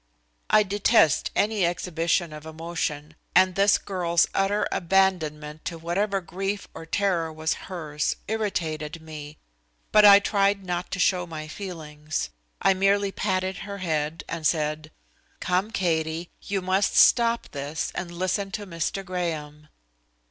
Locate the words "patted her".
13.11-13.77